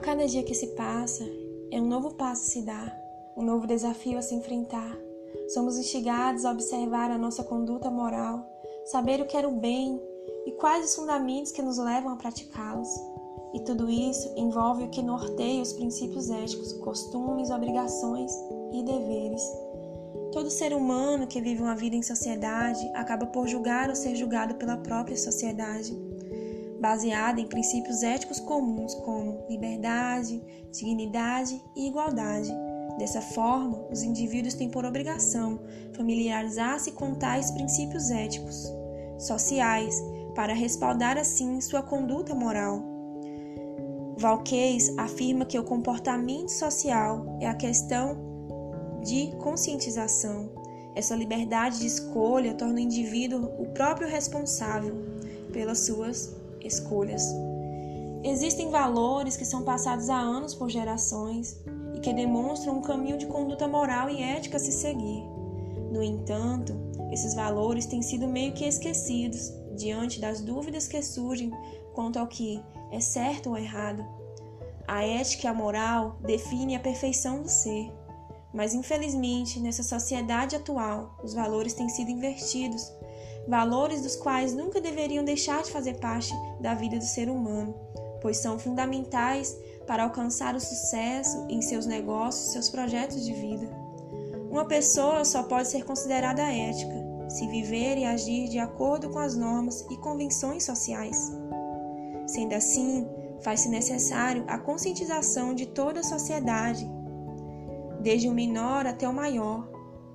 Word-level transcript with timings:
cada 0.00 0.26
dia 0.26 0.42
que 0.42 0.54
se 0.54 0.68
passa 0.68 1.22
é 1.70 1.80
um 1.80 1.86
novo 1.86 2.14
passo 2.14 2.42
a 2.42 2.50
se 2.52 2.62
dar, 2.62 2.98
um 3.36 3.42
novo 3.42 3.66
desafio 3.66 4.18
a 4.18 4.22
se 4.22 4.34
enfrentar. 4.34 4.96
Somos 5.48 5.78
instigados 5.78 6.44
a 6.44 6.52
observar 6.52 7.10
a 7.10 7.18
nossa 7.18 7.44
conduta 7.44 7.90
moral, 7.90 8.44
saber 8.86 9.20
o 9.20 9.26
que 9.26 9.36
era 9.36 9.48
o 9.48 9.60
bem 9.60 10.00
e 10.46 10.52
quais 10.52 10.86
os 10.86 10.96
fundamentos 10.96 11.52
que 11.52 11.60
nos 11.60 11.76
levam 11.76 12.12
a 12.12 12.16
praticá-los. 12.16 12.88
E 13.52 13.60
tudo 13.60 13.90
isso 13.90 14.32
envolve 14.36 14.84
o 14.84 14.90
que 14.90 15.02
norteia 15.02 15.60
os 15.60 15.72
princípios 15.74 16.30
éticos, 16.30 16.72
costumes, 16.74 17.50
obrigações 17.50 18.32
e 18.72 18.82
deveres. 18.82 19.42
Todo 20.32 20.48
ser 20.48 20.72
humano 20.72 21.26
que 21.26 21.42
vive 21.42 21.62
uma 21.62 21.76
vida 21.76 21.96
em 21.96 22.02
sociedade 22.02 22.88
acaba 22.94 23.26
por 23.26 23.46
julgar 23.46 23.90
ou 23.90 23.96
ser 23.96 24.14
julgado 24.14 24.54
pela 24.54 24.78
própria 24.78 25.16
sociedade, 25.16 25.92
baseada 26.80 27.40
em 27.40 27.46
princípios 27.46 28.02
éticos 28.02 28.40
comuns 28.40 28.94
como 28.94 29.44
liberdade, 29.48 30.42
dignidade 30.72 31.62
e 31.76 31.86
igualdade. 31.86 32.50
Dessa 32.98 33.20
forma, 33.20 33.86
os 33.90 34.02
indivíduos 34.02 34.54
têm 34.54 34.70
por 34.70 34.84
obrigação 34.84 35.60
familiarizar-se 35.94 36.92
com 36.92 37.14
tais 37.14 37.50
princípios 37.50 38.10
éticos, 38.10 38.66
sociais, 39.18 40.02
para 40.34 40.54
respaldar 40.54 41.18
assim 41.18 41.60
sua 41.60 41.82
conduta 41.82 42.34
moral. 42.34 42.82
Valquez 44.16 44.96
afirma 44.98 45.46
que 45.46 45.58
o 45.58 45.64
comportamento 45.64 46.50
social 46.50 47.38
é 47.40 47.46
a 47.46 47.54
questão 47.54 48.18
de 49.02 49.34
conscientização. 49.38 50.50
Essa 50.94 51.16
liberdade 51.16 51.80
de 51.80 51.86
escolha 51.86 52.54
torna 52.54 52.74
o 52.74 52.80
indivíduo 52.80 53.50
o 53.58 53.66
próprio 53.68 54.08
responsável 54.08 54.94
pelas 55.52 55.80
suas 55.80 56.39
escolhas. 56.62 57.24
Existem 58.22 58.70
valores 58.70 59.36
que 59.36 59.44
são 59.44 59.62
passados 59.62 60.10
há 60.10 60.18
anos 60.18 60.54
por 60.54 60.68
gerações 60.68 61.58
e 61.94 62.00
que 62.00 62.12
demonstram 62.12 62.78
um 62.78 62.82
caminho 62.82 63.16
de 63.16 63.26
conduta 63.26 63.66
moral 63.66 64.10
e 64.10 64.22
ética 64.22 64.56
a 64.56 64.60
se 64.60 64.72
seguir. 64.72 65.24
No 65.90 66.02
entanto, 66.02 66.74
esses 67.10 67.34
valores 67.34 67.86
têm 67.86 68.02
sido 68.02 68.28
meio 68.28 68.52
que 68.52 68.64
esquecidos 68.64 69.52
diante 69.76 70.20
das 70.20 70.40
dúvidas 70.40 70.86
que 70.86 71.02
surgem 71.02 71.50
quanto 71.94 72.18
ao 72.18 72.26
que 72.26 72.62
é 72.92 73.00
certo 73.00 73.50
ou 73.50 73.56
errado. 73.56 74.04
A 74.86 75.04
ética 75.04 75.46
e 75.46 75.50
a 75.50 75.54
moral 75.54 76.18
definem 76.20 76.76
a 76.76 76.80
perfeição 76.80 77.42
do 77.42 77.48
ser. 77.48 77.92
Mas 78.52 78.74
infelizmente, 78.74 79.60
nessa 79.60 79.82
sociedade 79.82 80.56
atual, 80.56 81.16
os 81.22 81.32
valores 81.32 81.72
têm 81.72 81.88
sido 81.88 82.10
invertidos, 82.10 82.92
valores 83.46 84.02
dos 84.02 84.16
quais 84.16 84.52
nunca 84.52 84.80
deveriam 84.80 85.24
deixar 85.24 85.62
de 85.62 85.70
fazer 85.70 85.94
parte 85.94 86.32
da 86.60 86.74
vida 86.74 86.98
do 86.98 87.04
ser 87.04 87.28
humano, 87.28 87.74
pois 88.20 88.36
são 88.36 88.58
fundamentais 88.58 89.56
para 89.86 90.04
alcançar 90.04 90.54
o 90.54 90.60
sucesso 90.60 91.46
em 91.48 91.60
seus 91.60 91.86
negócios, 91.86 92.52
seus 92.52 92.70
projetos 92.70 93.24
de 93.24 93.32
vida. 93.32 93.68
Uma 94.50 94.64
pessoa 94.64 95.24
só 95.24 95.42
pode 95.42 95.68
ser 95.68 95.84
considerada 95.84 96.42
ética 96.42 97.00
se 97.28 97.46
viver 97.46 97.96
e 97.96 98.04
agir 98.04 98.48
de 98.48 98.58
acordo 98.58 99.08
com 99.08 99.18
as 99.18 99.36
normas 99.36 99.86
e 99.88 99.96
convenções 99.96 100.64
sociais. 100.64 101.32
Sendo 102.26 102.54
assim, 102.54 103.06
faz-se 103.40 103.68
necessário 103.68 104.44
a 104.48 104.58
conscientização 104.58 105.54
de 105.54 105.66
toda 105.66 106.00
a 106.00 106.04
sociedade 106.04 106.90
desde 108.00 108.28
o 108.28 108.32
menor 108.32 108.86
até 108.86 109.08
o 109.08 109.12
maior, 109.12 109.69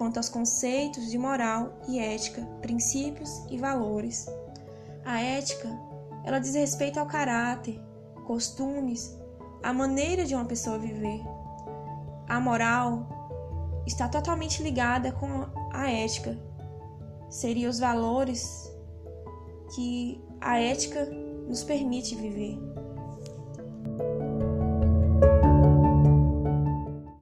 quanto 0.00 0.16
aos 0.16 0.30
conceitos 0.30 1.10
de 1.10 1.18
moral 1.18 1.74
e 1.86 1.98
ética, 1.98 2.40
princípios 2.62 3.44
e 3.50 3.58
valores. 3.58 4.26
A 5.04 5.20
ética, 5.20 5.68
ela 6.24 6.38
diz 6.38 6.54
respeito 6.54 6.98
ao 6.98 7.04
caráter, 7.04 7.78
costumes, 8.26 9.14
a 9.62 9.74
maneira 9.74 10.24
de 10.24 10.34
uma 10.34 10.46
pessoa 10.46 10.78
viver. 10.78 11.20
A 12.26 12.40
moral 12.40 13.82
está 13.86 14.08
totalmente 14.08 14.62
ligada 14.62 15.12
com 15.12 15.46
a 15.70 15.90
ética. 15.90 16.34
Seria 17.28 17.68
os 17.68 17.78
valores 17.78 18.74
que 19.74 20.18
a 20.40 20.58
ética 20.58 21.04
nos 21.46 21.62
permite 21.62 22.14
viver. 22.14 22.58